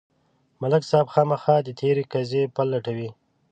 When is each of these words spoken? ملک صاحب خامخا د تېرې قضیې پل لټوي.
ملک 0.61 0.83
صاحب 0.91 1.07
خامخا 1.13 1.55
د 1.63 1.69
تېرې 1.79 2.03
قضیې 2.13 2.51
پل 2.55 2.65
لټوي. 2.73 3.09